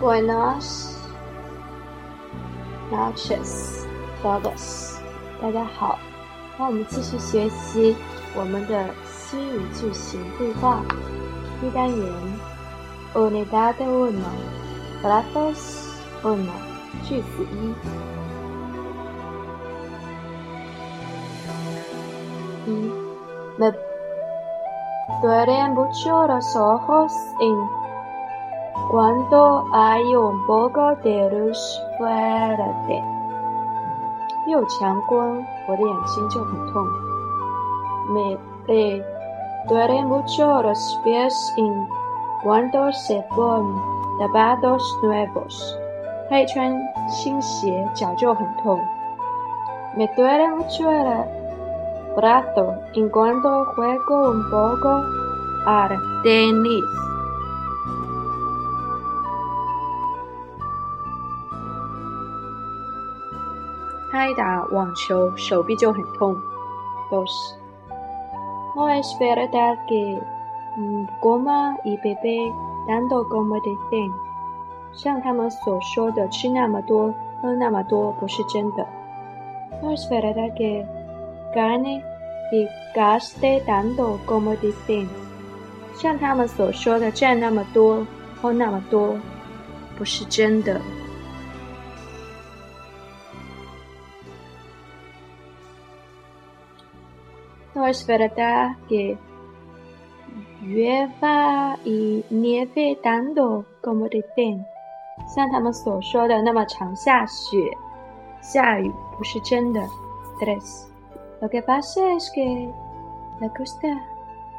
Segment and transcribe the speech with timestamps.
[0.00, 0.92] Buenos
[2.90, 3.86] noches,
[4.22, 4.98] todos。
[5.40, 5.98] 大家好，
[6.58, 7.96] 那我们继续学习
[8.36, 10.82] 我们的西语句型对话。
[11.62, 12.12] 一单元
[13.14, 14.34] ，Unidad uno,
[15.02, 15.86] frases
[16.22, 16.52] uno，
[17.02, 17.74] 句子一。
[22.70, 22.92] 一
[23.56, 23.72] ，Me
[25.22, 27.85] duelen mucho los ojos en
[28.95, 31.57] Cuando hay un poco de luz
[31.97, 33.01] fuerte，
[34.47, 36.85] 有强光，我的眼睛就很痛。
[38.09, 38.37] Me
[39.67, 41.87] duelen mucho los pies en
[42.43, 43.75] cuando se ponen
[44.19, 45.77] zapatos nuevos，
[46.29, 46.73] 他一穿
[47.07, 48.79] 新鞋脚就很痛。
[49.95, 51.27] Me duelen mucho los
[52.17, 55.03] brazos en cuando juego un poco
[55.65, 56.83] al tenis。
[64.16, 66.34] 拍打网球，手臂就很痛。
[67.10, 67.54] 都是。
[68.74, 70.18] No es verdad que
[71.20, 72.50] coma y beber
[72.88, 74.10] tanto como dicen。
[74.94, 78.86] 像他们所说的，吃那么多，喝那么多，不是真的。
[79.82, 80.86] No es verdad que
[81.54, 82.00] gane
[82.50, 85.08] y gaste tanto como dicen。
[85.94, 88.06] 像他们所说的，赚那么多，
[88.40, 89.14] 喝那么多，
[89.98, 90.80] 不是真的。
[97.85, 99.17] No es verdad que
[100.61, 104.65] llueva y nieve tanto como dicen，
[105.33, 107.57] 像他们所说的那么常下雪、
[108.41, 109.81] 下雨不是真的。
[110.39, 110.87] Tres.
[111.39, 112.43] Lo que pasa es que
[113.39, 113.87] le gusta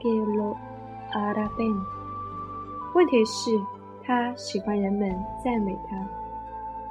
[0.00, 0.56] que lo
[1.12, 1.76] alaben。
[2.94, 3.50] 问题是，
[4.04, 5.14] 他喜欢人们
[5.44, 5.96] 赞美他。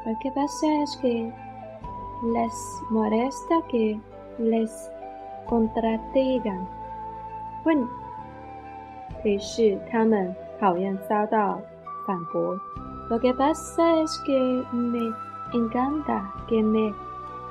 [0.06, 1.32] Lo que pasa es que
[2.34, 2.54] les
[2.92, 4.00] molesta que
[4.38, 4.70] les
[5.51, 6.61] contradigan，
[7.65, 7.85] 问
[9.23, 11.61] 题是他们讨厌遭到
[12.07, 12.57] 反驳。
[13.11, 15.13] Lo que pasa es que me
[15.53, 16.95] encanta que me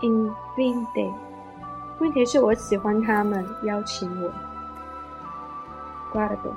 [0.01, 1.13] invite.
[1.99, 4.31] 问题是我喜欢他们邀请我。
[6.13, 6.53] Cuarto.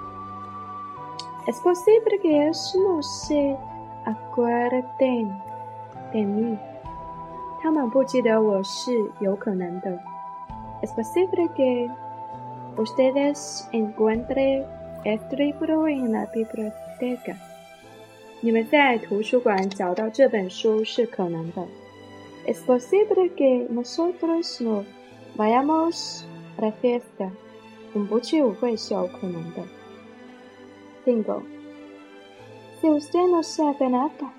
[1.46, 3.56] Es posible que ellos no se
[4.04, 5.32] acuerden
[6.12, 6.56] de mí，
[7.60, 9.98] 他们不记得我是有可能的。
[10.81, 11.89] Es posible que
[12.77, 14.65] ustedes encuentren
[15.03, 17.35] este libro en la biblioteca。
[18.41, 21.65] 你们在图书馆找到这本书是可能的。
[22.45, 24.85] Es posible que nosotros no
[25.35, 26.23] vayamos
[26.57, 27.31] a la fiesta。
[27.93, 29.63] 我们不去舞会是有可能的。
[31.03, 31.41] Cinco.
[32.79, 34.31] Si usted no sabe nada,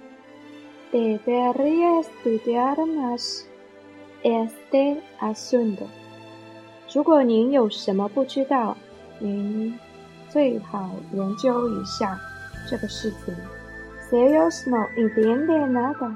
[0.92, 3.48] debería estudiar más
[4.22, 5.86] este asunto。
[6.93, 8.77] 如果您有什么不知道，
[9.17, 9.73] 您
[10.29, 12.19] 最好研究一下
[12.69, 13.33] 这个事情。
[14.07, 16.13] Si ellos no entienden nada,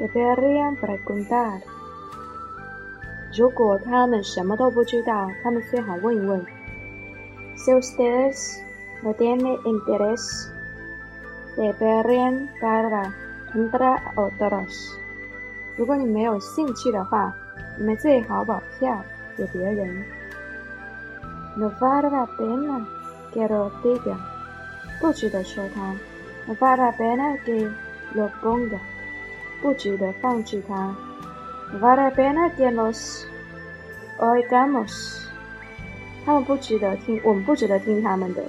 [0.00, 1.60] deberían preguntar。
[3.36, 6.42] 如果他们什么都不知道，他们最好问一问。
[7.58, 8.58] Si ustedes
[9.02, 10.48] no tienen interés,
[11.58, 13.12] deberían dar
[13.52, 14.94] contra otros。
[15.76, 17.34] 如果你没有兴趣的话，
[17.76, 18.98] 你们最好保票。
[19.37, 20.03] 给别人。
[21.57, 22.85] No vale la pena
[23.33, 24.15] que lo diga，
[24.99, 25.95] 不值得说它。
[26.47, 27.69] No vale la pena que
[28.15, 28.79] lo ponga，
[29.61, 30.95] 不值得放置它。
[31.71, 33.25] No vale la pena que los
[34.19, 35.25] oigamos，
[36.25, 38.43] 他们不值得听，我们不值得听他们的。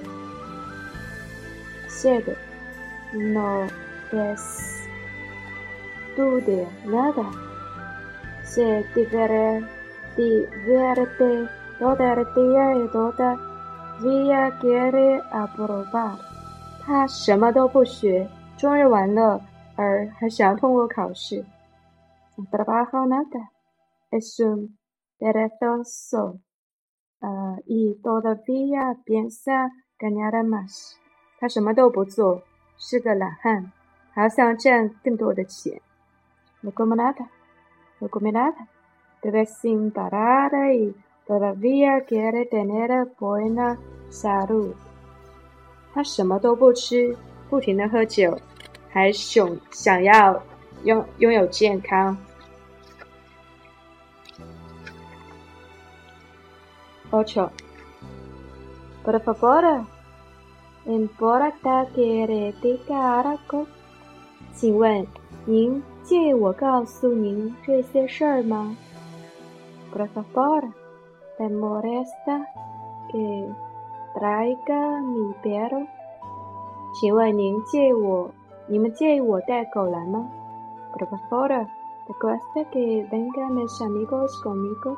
[1.89, 2.35] Siete.
[3.13, 3.67] No
[4.11, 4.87] es
[6.17, 7.25] dude nada.
[8.43, 8.83] Se
[10.18, 11.48] Diverte divierte
[11.78, 16.18] todo el día y todavía quiere aprobar。
[16.84, 19.40] 他什么都不学，终日玩乐，
[19.76, 21.44] 而还想要通过考试。
[22.50, 23.50] Trabaja nada,
[24.10, 24.76] es un
[25.18, 26.40] perezoso,
[27.66, 30.94] y todavía piensa ganar más。
[31.38, 32.42] 他什么都不做，
[32.76, 33.72] 是个懒汉，
[34.12, 35.80] 还想赚更多的钱。
[36.60, 37.28] No come nada,
[38.00, 38.66] no come nada。
[39.22, 40.94] Debe sin parar y
[41.26, 43.76] todavía quiere tener buena
[44.10, 44.74] salud。
[45.92, 47.16] 他什么都不吃，
[47.50, 48.38] 不停的喝酒，
[48.90, 50.40] 还想想要
[50.84, 52.16] 拥拥有健康。
[57.10, 57.50] Ocho.
[59.02, 59.84] Por favor,
[60.86, 63.66] importa que le diga algo.
[64.54, 65.06] 请问
[65.46, 68.76] 您介意我告诉您这些事儿吗
[69.91, 70.73] ？Por favor,
[71.37, 72.47] te molesta
[73.09, 73.49] que
[74.13, 75.87] traiga mi perro？
[76.95, 78.31] 请问您介意我？
[78.67, 80.29] 你们介意我带狗来吗？
[80.93, 81.67] Por favor,
[82.05, 84.95] te gusta que vengan mis amigos conmigo？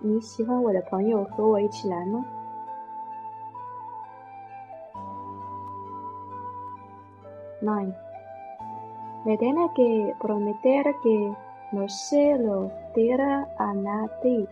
[0.00, 2.24] 你喜欢我的朋友和我一起来吗？
[7.62, 7.92] Nine.
[9.26, 11.36] Me tiene que prometer que
[11.75, 14.47] no se lo dirá a nadie。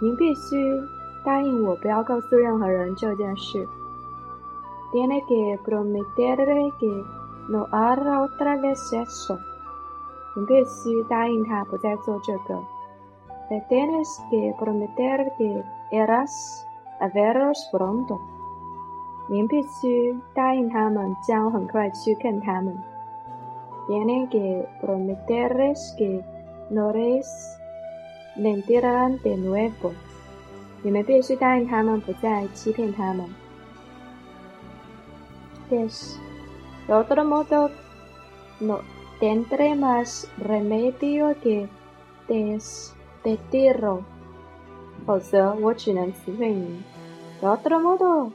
[0.00, 0.80] 您必须
[1.24, 3.66] 答应我，不要告诉任何人这件事。
[4.92, 7.04] Tiene que prometerle que
[7.48, 9.36] no hará otra vez eso。
[10.36, 12.54] 您必须答应他不再做这个。
[13.50, 16.30] Le tienes que prometer que irás
[17.00, 18.18] a verlos pronto。
[19.28, 22.89] 您必须答应他们将很快去看他们。
[23.87, 26.23] Tienen que prometerles que
[26.69, 27.57] no les
[28.35, 29.93] mentirán de nuevo。
[30.83, 33.27] 你们必须答应他们不再欺骗他们。
[35.69, 36.17] Yes.
[36.87, 37.71] De otro modo,
[38.59, 38.79] no
[39.19, 41.67] tendré más remedio que
[42.27, 44.03] despedirlo。
[45.05, 46.83] 否则，我只能辞退您。
[47.41, 48.31] De otro modo,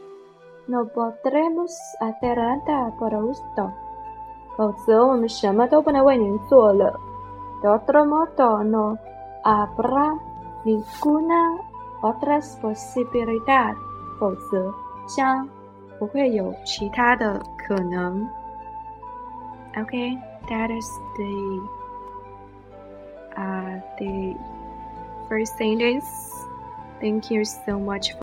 [0.67, 3.71] no podremos hacer nada por usted。
[4.57, 6.99] 否则，我们什么都不能为您做了。
[7.63, 8.97] De otro modo, no
[9.43, 10.19] habrá
[10.65, 11.59] ninguna
[12.03, 13.75] otra posibilidad。
[14.19, 14.73] 否则，
[15.07, 15.49] 将
[15.99, 18.29] 不会有其他的可能。
[19.75, 21.63] Okay, that is the
[23.37, 24.35] uh the
[25.29, 26.05] first sentence.
[27.01, 28.13] Thank you so much.